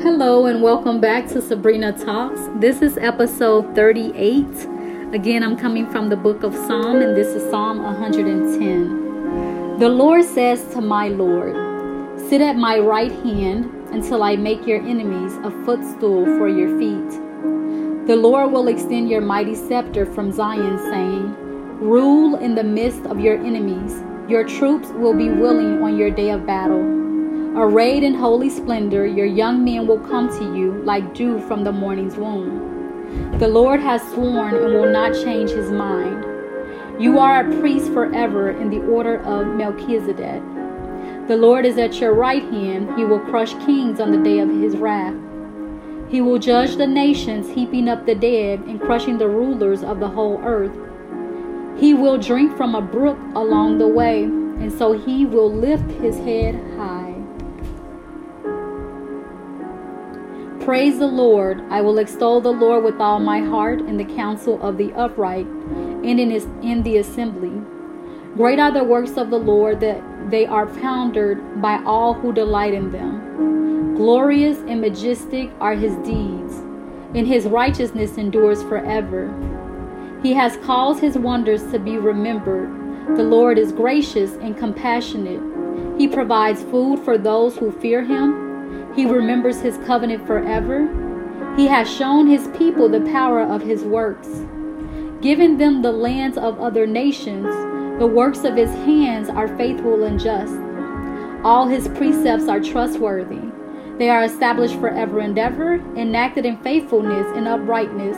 Hello, 0.00 0.44
and 0.44 0.62
welcome 0.62 1.00
back 1.00 1.26
to 1.28 1.40
Sabrina 1.40 1.90
Talks. 1.90 2.38
This 2.56 2.82
is 2.82 2.98
episode 2.98 3.74
38. 3.74 4.44
Again, 5.14 5.42
I'm 5.42 5.56
coming 5.56 5.90
from 5.90 6.10
the 6.10 6.16
book 6.16 6.42
of 6.42 6.54
Psalm, 6.54 7.00
and 7.00 7.16
this 7.16 7.28
is 7.28 7.50
Psalm 7.50 7.82
110. 7.82 9.78
The 9.78 9.88
Lord 9.88 10.22
says 10.22 10.62
to 10.74 10.82
my 10.82 11.08
Lord, 11.08 11.56
Sit 12.28 12.42
at 12.42 12.56
my 12.56 12.78
right 12.78 13.10
hand 13.10 13.72
until 13.90 14.22
I 14.22 14.36
make 14.36 14.66
your 14.66 14.82
enemies 14.82 15.32
a 15.42 15.50
footstool 15.64 16.26
for 16.36 16.46
your 16.46 16.78
feet. 16.78 18.06
The 18.06 18.16
Lord 18.16 18.52
will 18.52 18.68
extend 18.68 19.08
your 19.08 19.22
mighty 19.22 19.54
scepter 19.54 20.04
from 20.04 20.30
Zion, 20.30 20.76
saying, 20.90 21.34
Rule 21.80 22.36
in 22.36 22.54
the 22.54 22.64
midst 22.64 23.06
of 23.06 23.18
your 23.18 23.38
enemies. 23.38 24.04
Your 24.28 24.44
troops 24.44 24.88
will 24.90 25.14
be 25.14 25.30
willing 25.30 25.82
on 25.82 25.96
your 25.96 26.10
day 26.10 26.32
of 26.32 26.44
battle. 26.46 27.05
Arrayed 27.58 28.02
in 28.02 28.12
holy 28.12 28.50
splendor, 28.50 29.06
your 29.06 29.24
young 29.24 29.64
men 29.64 29.86
will 29.86 29.98
come 29.98 30.28
to 30.28 30.44
you 30.54 30.72
like 30.84 31.14
dew 31.14 31.40
from 31.40 31.64
the 31.64 31.72
morning's 31.72 32.16
womb. 32.16 33.38
The 33.38 33.48
Lord 33.48 33.80
has 33.80 34.02
sworn 34.12 34.54
and 34.54 34.74
will 34.74 34.92
not 34.92 35.14
change 35.14 35.52
his 35.52 35.70
mind. 35.70 36.22
You 37.00 37.18
are 37.18 37.40
a 37.40 37.60
priest 37.60 37.90
forever 37.94 38.50
in 38.50 38.68
the 38.68 38.82
order 38.82 39.22
of 39.22 39.46
Melchizedek. 39.46 40.42
The 41.28 41.36
Lord 41.38 41.64
is 41.64 41.78
at 41.78 41.98
your 41.98 42.12
right 42.12 42.42
hand. 42.42 42.94
He 42.94 43.06
will 43.06 43.20
crush 43.20 43.54
kings 43.64 44.00
on 44.00 44.12
the 44.12 44.22
day 44.22 44.38
of 44.40 44.50
his 44.50 44.76
wrath. 44.76 45.16
He 46.10 46.20
will 46.20 46.38
judge 46.38 46.76
the 46.76 46.86
nations, 46.86 47.48
heaping 47.48 47.88
up 47.88 48.04
the 48.04 48.14
dead 48.14 48.60
and 48.66 48.78
crushing 48.78 49.16
the 49.16 49.28
rulers 49.28 49.82
of 49.82 49.98
the 49.98 50.08
whole 50.08 50.42
earth. 50.44 50.76
He 51.80 51.94
will 51.94 52.18
drink 52.18 52.54
from 52.54 52.74
a 52.74 52.82
brook 52.82 53.18
along 53.34 53.78
the 53.78 53.88
way, 53.88 54.24
and 54.24 54.70
so 54.70 54.92
he 54.92 55.24
will 55.24 55.50
lift 55.50 55.90
his 55.92 56.18
head 56.18 56.54
high. 56.76 56.95
Praise 60.66 60.98
the 60.98 61.06
Lord. 61.06 61.62
I 61.70 61.80
will 61.80 61.98
extol 61.98 62.40
the 62.40 62.50
Lord 62.50 62.82
with 62.82 63.00
all 63.00 63.20
my 63.20 63.38
heart 63.38 63.82
in 63.82 63.96
the 63.98 64.16
council 64.16 64.60
of 64.60 64.76
the 64.76 64.92
upright 64.94 65.46
and 65.46 66.18
in, 66.18 66.28
his, 66.28 66.46
in 66.60 66.82
the 66.82 66.96
assembly. 66.96 67.52
Great 68.34 68.58
are 68.58 68.72
the 68.72 68.82
works 68.82 69.16
of 69.16 69.30
the 69.30 69.38
Lord, 69.38 69.78
that 69.78 70.02
they 70.28 70.44
are 70.44 70.66
pondered 70.66 71.62
by 71.62 71.80
all 71.84 72.14
who 72.14 72.32
delight 72.32 72.74
in 72.74 72.90
them. 72.90 73.94
Glorious 73.94 74.58
and 74.66 74.80
majestic 74.80 75.52
are 75.60 75.76
his 75.76 75.94
deeds, 75.98 76.54
and 77.14 77.28
his 77.28 77.46
righteousness 77.46 78.18
endures 78.18 78.64
forever. 78.64 79.32
He 80.20 80.32
has 80.32 80.56
caused 80.56 80.98
his 80.98 81.16
wonders 81.16 81.62
to 81.70 81.78
be 81.78 81.96
remembered. 81.96 83.16
The 83.16 83.22
Lord 83.22 83.56
is 83.56 83.70
gracious 83.70 84.32
and 84.32 84.58
compassionate. 84.58 85.40
He 85.96 86.08
provides 86.08 86.64
food 86.64 87.04
for 87.04 87.16
those 87.16 87.56
who 87.56 87.70
fear 87.70 88.02
him. 88.02 88.45
He 88.96 89.04
remembers 89.04 89.60
his 89.60 89.76
covenant 89.86 90.26
forever. 90.26 90.88
He 91.54 91.66
has 91.66 91.88
shown 91.88 92.26
his 92.26 92.48
people 92.56 92.88
the 92.88 93.02
power 93.12 93.42
of 93.42 93.60
his 93.60 93.84
works, 93.84 94.28
given 95.20 95.58
them 95.58 95.82
the 95.82 95.92
lands 95.92 96.38
of 96.38 96.58
other 96.58 96.86
nations. 96.86 97.46
The 97.98 98.06
works 98.06 98.44
of 98.44 98.56
his 98.56 98.70
hands 98.70 99.28
are 99.28 99.54
faithful 99.58 100.04
and 100.04 100.18
just. 100.18 100.54
All 101.44 101.68
his 101.68 101.88
precepts 101.88 102.48
are 102.48 102.58
trustworthy. 102.58 103.42
They 103.98 104.08
are 104.08 104.24
established 104.24 104.80
forever 104.80 105.20
and 105.20 105.38
ever, 105.38 105.74
enacted 105.94 106.46
in 106.46 106.56
faithfulness 106.58 107.26
and 107.36 107.46
uprightness. 107.46 108.16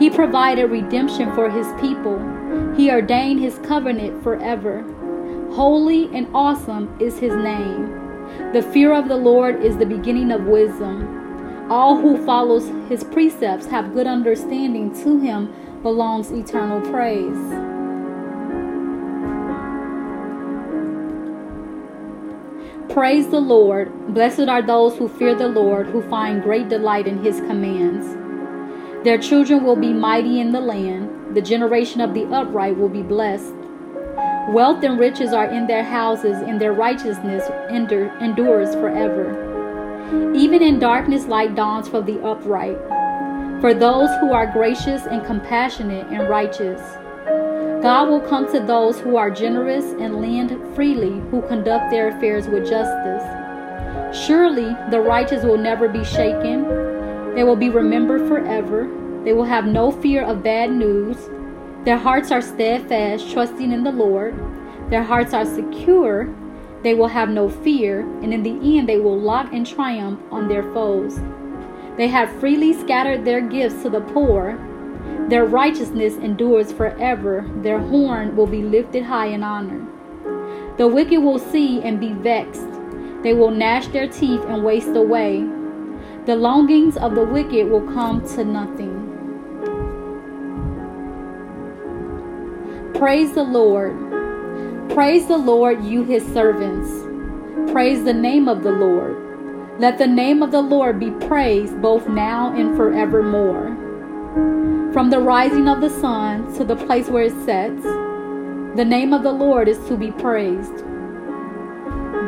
He 0.00 0.10
provided 0.10 0.66
redemption 0.66 1.32
for 1.32 1.48
his 1.48 1.68
people. 1.80 2.18
He 2.76 2.90
ordained 2.90 3.40
his 3.40 3.58
covenant 3.60 4.22
forever. 4.24 4.82
Holy 5.52 6.14
and 6.14 6.28
awesome 6.34 6.96
is 7.00 7.18
his 7.18 7.34
name. 7.34 8.01
The 8.52 8.62
fear 8.62 8.92
of 8.92 9.08
the 9.08 9.16
Lord 9.16 9.62
is 9.64 9.76
the 9.76 9.86
beginning 9.86 10.30
of 10.30 10.44
wisdom. 10.44 11.70
All 11.70 11.96
who 11.96 12.24
follows 12.26 12.68
his 12.88 13.04
precepts 13.04 13.66
have 13.66 13.94
good 13.94 14.06
understanding. 14.06 14.92
To 15.02 15.18
him 15.18 15.54
belongs 15.82 16.30
eternal 16.30 16.80
praise. 16.90 17.38
Praise 22.92 23.28
the 23.28 23.40
Lord. 23.40 24.12
Blessed 24.12 24.48
are 24.48 24.60
those 24.60 24.96
who 24.98 25.08
fear 25.08 25.34
the 25.34 25.48
Lord, 25.48 25.86
who 25.86 26.02
find 26.10 26.42
great 26.42 26.68
delight 26.68 27.06
in 27.06 27.24
his 27.24 27.40
commands. 27.40 28.06
Their 29.02 29.16
children 29.16 29.64
will 29.64 29.76
be 29.76 29.94
mighty 29.94 30.40
in 30.40 30.52
the 30.52 30.60
land. 30.60 31.34
The 31.34 31.40
generation 31.40 32.02
of 32.02 32.12
the 32.12 32.26
upright 32.26 32.76
will 32.76 32.90
be 32.90 33.02
blessed. 33.02 33.54
Wealth 34.48 34.82
and 34.82 34.98
riches 34.98 35.32
are 35.32 35.46
in 35.46 35.66
their 35.66 35.84
houses, 35.84 36.38
and 36.38 36.60
their 36.60 36.72
righteousness 36.72 37.48
endures 37.70 38.74
forever. 38.74 40.32
Even 40.34 40.62
in 40.62 40.78
darkness, 40.78 41.26
light 41.26 41.54
dawns 41.54 41.88
for 41.88 42.02
the 42.02 42.20
upright, 42.22 42.76
for 43.60 43.72
those 43.72 44.10
who 44.20 44.32
are 44.32 44.46
gracious 44.46 45.06
and 45.06 45.24
compassionate 45.24 46.06
and 46.08 46.28
righteous. 46.28 46.80
God 47.82 48.08
will 48.08 48.20
come 48.20 48.50
to 48.52 48.60
those 48.60 48.98
who 49.00 49.16
are 49.16 49.30
generous 49.30 49.84
and 50.00 50.20
lend 50.20 50.74
freely, 50.74 51.20
who 51.30 51.42
conduct 51.42 51.90
their 51.90 52.08
affairs 52.08 52.46
with 52.48 52.68
justice. 52.68 53.22
Surely 54.26 54.76
the 54.90 55.00
righteous 55.00 55.44
will 55.44 55.56
never 55.56 55.88
be 55.88 56.04
shaken. 56.04 56.64
They 57.34 57.44
will 57.44 57.56
be 57.56 57.70
remembered 57.70 58.28
forever. 58.28 58.88
They 59.24 59.32
will 59.32 59.44
have 59.44 59.66
no 59.66 59.90
fear 59.90 60.22
of 60.22 60.42
bad 60.42 60.70
news. 60.70 61.16
Their 61.84 61.98
hearts 61.98 62.30
are 62.30 62.40
steadfast, 62.40 63.32
trusting 63.32 63.72
in 63.72 63.82
the 63.82 63.90
Lord. 63.90 64.38
Their 64.88 65.02
hearts 65.02 65.34
are 65.34 65.44
secure. 65.44 66.32
They 66.84 66.94
will 66.94 67.08
have 67.08 67.28
no 67.28 67.48
fear, 67.48 68.02
and 68.22 68.32
in 68.32 68.44
the 68.44 68.78
end 68.78 68.88
they 68.88 68.98
will 68.98 69.18
lock 69.18 69.52
and 69.52 69.66
triumph 69.66 70.20
on 70.30 70.46
their 70.46 70.62
foes. 70.72 71.20
They 71.96 72.06
have 72.06 72.38
freely 72.38 72.72
scattered 72.72 73.24
their 73.24 73.40
gifts 73.40 73.82
to 73.82 73.90
the 73.90 74.00
poor. 74.00 74.56
Their 75.28 75.44
righteousness 75.44 76.14
endures 76.18 76.70
forever. 76.72 77.50
Their 77.62 77.80
horn 77.80 78.36
will 78.36 78.46
be 78.46 78.62
lifted 78.62 79.02
high 79.02 79.26
in 79.26 79.42
honor. 79.42 79.84
The 80.76 80.86
wicked 80.86 81.20
will 81.20 81.40
see 81.40 81.82
and 81.82 81.98
be 81.98 82.12
vexed. 82.12 82.68
They 83.24 83.34
will 83.34 83.50
gnash 83.50 83.88
their 83.88 84.06
teeth 84.06 84.42
and 84.46 84.64
waste 84.64 84.94
away. 84.94 85.44
The 86.26 86.36
longings 86.36 86.96
of 86.96 87.16
the 87.16 87.24
wicked 87.24 87.68
will 87.68 87.86
come 87.92 88.24
to 88.36 88.44
nothing. 88.44 89.01
Praise 93.02 93.32
the 93.32 93.42
Lord. 93.42 93.98
Praise 94.90 95.26
the 95.26 95.36
Lord, 95.36 95.82
you 95.82 96.04
his 96.04 96.24
servants. 96.32 96.88
Praise 97.72 98.04
the 98.04 98.14
name 98.14 98.46
of 98.46 98.62
the 98.62 98.70
Lord. 98.70 99.80
Let 99.80 99.98
the 99.98 100.06
name 100.06 100.40
of 100.40 100.52
the 100.52 100.62
Lord 100.62 101.00
be 101.00 101.10
praised 101.26 101.82
both 101.82 102.06
now 102.06 102.54
and 102.54 102.76
forevermore. 102.76 103.76
From 104.92 105.10
the 105.10 105.18
rising 105.18 105.66
of 105.66 105.80
the 105.80 105.90
sun 105.90 106.54
to 106.54 106.62
the 106.62 106.76
place 106.76 107.08
where 107.08 107.24
it 107.24 107.44
sets, 107.44 107.82
the 107.82 108.86
name 108.86 109.12
of 109.12 109.24
the 109.24 109.32
Lord 109.32 109.66
is 109.66 109.84
to 109.88 109.96
be 109.96 110.12
praised. 110.12 110.76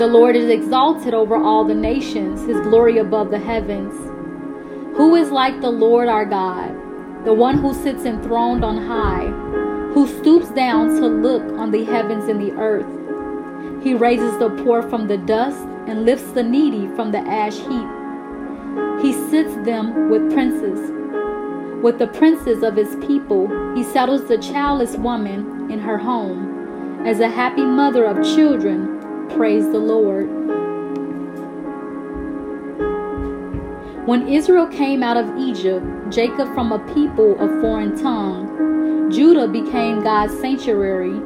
The 0.01 0.11
Lord 0.11 0.35
is 0.35 0.51
exalted 0.51 1.15
over 1.15 1.37
all 1.37 1.65
the 1.65 1.73
nations, 1.73 2.45
his 2.49 2.61
glory 2.63 2.99
above 2.99 3.31
the 3.31 3.39
heavens. 3.39 3.95
Who 4.97 5.15
is 5.15 5.31
like 5.31 5.61
the 5.61 5.71
Lord 5.71 6.09
our 6.09 6.25
God, 6.25 6.75
the 7.25 7.33
one 7.33 7.59
who 7.59 7.73
sits 7.75 8.05
enthroned 8.05 8.65
on 8.65 8.77
high, 8.77 9.63
who 9.95 10.09
stoops 10.09 10.51
down 10.51 10.89
to 11.01 11.07
look 11.07 11.45
on 11.57 11.71
the 11.71 11.85
heavens 11.85 12.29
and 12.29 12.41
the 12.41 12.53
earth? 12.61 12.85
He 13.85 13.95
raises 13.95 14.37
the 14.39 14.51
poor 14.65 14.83
from 14.83 15.07
the 15.07 15.19
dust 15.19 15.61
and 15.87 16.05
lifts 16.05 16.33
the 16.33 16.43
needy 16.43 16.89
from 16.97 17.13
the 17.13 17.19
ash 17.19 17.57
heap. 17.57 19.01
He 19.01 19.13
sits 19.31 19.55
them 19.65 20.11
with 20.11 20.33
princes. 20.33 20.91
With 21.81 22.01
the 22.01 22.09
princes 22.09 22.65
of 22.65 22.75
his 22.75 22.97
people, 23.07 23.47
he 23.77 23.85
settles 23.85 24.27
the 24.27 24.39
childless 24.39 24.97
woman 24.97 25.71
in 25.71 25.79
her 25.79 25.99
home. 25.99 27.07
As 27.07 27.21
a 27.21 27.29
happy 27.29 27.65
mother 27.65 28.05
of 28.05 28.25
children, 28.35 29.29
praise 29.29 29.65
the 29.71 29.79
Lord. 29.79 30.29
When 34.09 34.27
Israel 34.29 34.67
came 34.67 35.05
out 35.05 35.17
of 35.17 35.37
Egypt, 35.39 35.87
Jacob 36.11 36.53
from 36.53 36.73
a 36.73 36.79
people 36.95 37.39
of 37.39 37.61
foreign 37.61 37.97
tongue, 37.97 38.74
Judah 39.15 39.47
became 39.47 40.03
God's 40.03 40.37
sanctuary, 40.41 41.21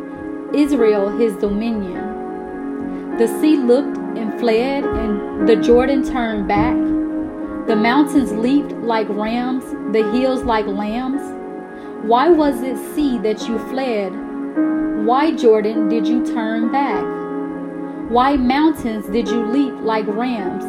Israel 0.52 1.08
his 1.08 1.34
dominion. 1.36 3.16
The 3.16 3.26
sea 3.40 3.56
looked 3.56 3.96
and 3.96 4.38
fled, 4.38 4.84
and 4.84 5.48
the 5.48 5.56
Jordan 5.56 6.04
turned 6.04 6.46
back. 6.46 6.76
The 7.66 7.76
mountains 7.76 8.30
leaped 8.32 8.72
like 8.72 9.08
rams, 9.08 9.64
the 9.92 10.06
hills 10.12 10.42
like 10.42 10.66
lambs. 10.66 11.22
Why 12.06 12.28
was 12.28 12.60
it 12.60 12.76
sea 12.94 13.16
that 13.20 13.48
you 13.48 13.58
fled? 13.70 14.12
Why, 15.06 15.34
Jordan, 15.34 15.88
did 15.88 16.06
you 16.06 16.26
turn 16.26 16.70
back? 16.70 17.02
Why, 18.10 18.36
mountains, 18.36 19.06
did 19.06 19.28
you 19.28 19.46
leap 19.46 19.72
like 19.80 20.06
rams, 20.06 20.64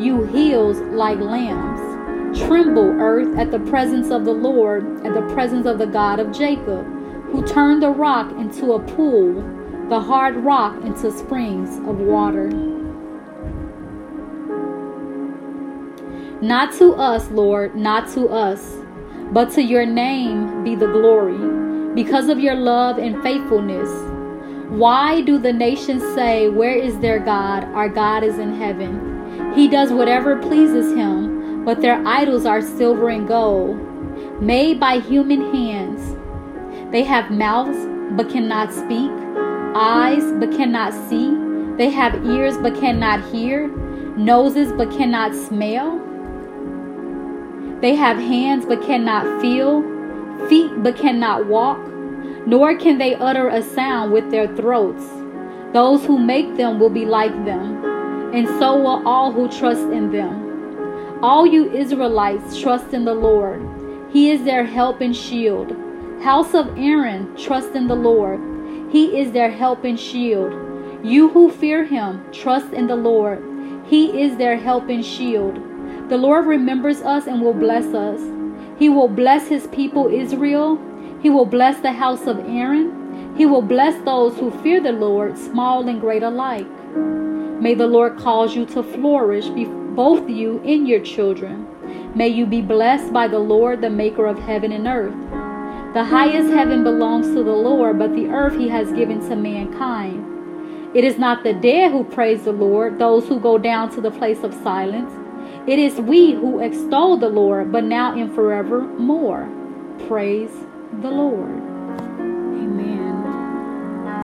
you 0.00 0.22
hills 0.22 0.78
like 0.92 1.18
lambs? 1.18 1.89
Tremble, 2.34 3.00
earth, 3.00 3.36
at 3.38 3.50
the 3.50 3.58
presence 3.58 4.10
of 4.10 4.24
the 4.24 4.32
Lord, 4.32 5.04
at 5.04 5.14
the 5.14 5.34
presence 5.34 5.66
of 5.66 5.78
the 5.78 5.86
God 5.86 6.20
of 6.20 6.32
Jacob, 6.32 6.86
who 7.30 7.44
turned 7.44 7.82
the 7.82 7.90
rock 7.90 8.30
into 8.32 8.72
a 8.72 8.80
pool, 8.80 9.42
the 9.88 10.00
hard 10.00 10.36
rock 10.36 10.80
into 10.84 11.10
springs 11.10 11.76
of 11.88 11.98
water. 11.98 12.48
Not 16.40 16.72
to 16.78 16.94
us, 16.94 17.28
Lord, 17.30 17.74
not 17.74 18.08
to 18.14 18.28
us, 18.28 18.76
but 19.32 19.50
to 19.52 19.62
your 19.62 19.84
name 19.84 20.64
be 20.64 20.74
the 20.74 20.86
glory, 20.86 21.94
because 21.94 22.28
of 22.28 22.38
your 22.38 22.54
love 22.54 22.98
and 22.98 23.22
faithfulness. 23.22 23.90
Why 24.70 25.20
do 25.20 25.36
the 25.36 25.52
nations 25.52 26.02
say, 26.14 26.48
Where 26.48 26.76
is 26.76 26.98
their 27.00 27.18
God? 27.18 27.64
Our 27.74 27.88
God 27.88 28.22
is 28.22 28.38
in 28.38 28.54
heaven. 28.54 29.52
He 29.54 29.66
does 29.66 29.92
whatever 29.92 30.36
pleases 30.36 30.94
him, 30.94 31.39
but 31.64 31.80
their 31.80 32.02
idols 32.06 32.46
are 32.46 32.62
silver 32.62 33.08
and 33.08 33.26
gold, 33.28 33.78
made 34.40 34.80
by 34.80 34.98
human 34.98 35.52
hands. 35.54 36.16
They 36.92 37.04
have 37.04 37.30
mouths, 37.30 37.78
but 38.16 38.28
cannot 38.28 38.72
speak, 38.72 39.10
eyes, 39.74 40.24
but 40.38 40.50
cannot 40.52 40.92
see. 41.08 41.36
They 41.76 41.90
have 41.90 42.26
ears, 42.26 42.56
but 42.58 42.74
cannot 42.74 43.24
hear, 43.32 43.68
noses, 44.16 44.72
but 44.72 44.90
cannot 44.90 45.34
smell. 45.34 45.98
They 47.80 47.94
have 47.94 48.18
hands, 48.18 48.66
but 48.66 48.82
cannot 48.82 49.40
feel, 49.40 49.82
feet, 50.48 50.82
but 50.82 50.96
cannot 50.96 51.46
walk 51.46 51.78
nor 52.46 52.74
can 52.76 52.98
they 52.98 53.14
utter 53.14 53.48
a 53.48 53.62
sound 53.62 54.12
with 54.12 54.30
their 54.30 54.54
throats. 54.56 55.04
Those 55.72 56.04
who 56.04 56.18
make 56.18 56.56
them 56.56 56.80
will 56.80 56.90
be 56.90 57.04
like 57.04 57.32
them, 57.44 57.84
and 58.34 58.48
so 58.58 58.76
will 58.76 59.06
all 59.06 59.30
who 59.30 59.48
trust 59.48 59.82
in 59.82 60.10
them. 60.10 60.49
All 61.22 61.46
you 61.46 61.70
Israelites 61.72 62.60
trust 62.60 62.92
in 62.92 63.04
the 63.04 63.14
Lord. 63.14 63.60
He 64.12 64.30
is 64.30 64.44
their 64.44 64.64
help 64.64 65.00
and 65.00 65.14
shield. 65.14 65.76
House 66.22 66.54
of 66.54 66.78
Aaron, 66.78 67.36
trust 67.36 67.70
in 67.72 67.88
the 67.88 67.94
Lord. 67.94 68.40
He 68.90 69.18
is 69.18 69.32
their 69.32 69.50
help 69.50 69.84
and 69.84 69.98
shield. 69.98 70.52
You 71.04 71.28
who 71.30 71.50
fear 71.50 71.84
him, 71.84 72.24
trust 72.32 72.72
in 72.72 72.86
the 72.86 72.96
Lord. 72.96 73.42
He 73.86 74.22
is 74.22 74.36
their 74.36 74.56
help 74.56 74.88
and 74.88 75.04
shield. 75.04 75.56
The 76.08 76.18
Lord 76.18 76.46
remembers 76.46 77.02
us 77.02 77.26
and 77.26 77.40
will 77.40 77.54
bless 77.54 77.94
us. 77.94 78.20
He 78.78 78.88
will 78.88 79.08
bless 79.08 79.48
his 79.48 79.66
people 79.68 80.08
Israel 80.08 80.78
he 81.22 81.28
will 81.28 81.44
bless 81.44 81.80
the 81.80 81.92
house 81.92 82.26
of 82.26 82.38
Aaron. 82.48 83.34
He 83.36 83.44
will 83.44 83.62
bless 83.62 84.02
those 84.04 84.38
who 84.38 84.50
fear 84.62 84.80
the 84.80 84.92
Lord, 84.92 85.36
small 85.36 85.86
and 85.86 86.00
great 86.00 86.22
alike. 86.22 86.66
May 87.60 87.74
the 87.74 87.86
Lord 87.86 88.16
cause 88.16 88.56
you 88.56 88.64
to 88.66 88.82
flourish, 88.82 89.48
both 89.94 90.28
you 90.28 90.60
and 90.64 90.86
your 90.88 91.00
children. 91.00 91.66
May 92.14 92.28
you 92.28 92.46
be 92.46 92.62
blessed 92.62 93.12
by 93.12 93.28
the 93.28 93.38
Lord, 93.38 93.80
the 93.80 93.90
maker 93.90 94.26
of 94.26 94.38
heaven 94.38 94.72
and 94.72 94.86
earth. 94.86 95.14
The 95.94 96.04
highest 96.04 96.50
heaven 96.50 96.84
belongs 96.84 97.28
to 97.28 97.42
the 97.42 97.50
Lord, 97.50 97.98
but 97.98 98.14
the 98.14 98.28
earth 98.28 98.56
he 98.56 98.68
has 98.68 98.92
given 98.92 99.20
to 99.28 99.36
mankind. 99.36 100.26
It 100.96 101.04
is 101.04 101.18
not 101.18 101.44
the 101.44 101.52
dead 101.52 101.92
who 101.92 102.04
praise 102.04 102.44
the 102.44 102.52
Lord, 102.52 102.98
those 102.98 103.26
who 103.28 103.38
go 103.38 103.58
down 103.58 103.90
to 103.94 104.00
the 104.00 104.10
place 104.10 104.42
of 104.42 104.54
silence. 104.54 105.12
It 105.66 105.78
is 105.78 106.00
we 106.00 106.32
who 106.32 106.60
extol 106.60 107.16
the 107.16 107.28
Lord, 107.28 107.70
but 107.70 107.84
now 107.84 108.18
and 108.18 108.34
forevermore. 108.34 109.48
Praise 110.08 110.50
the 111.00 111.10
Lord. 111.10 111.69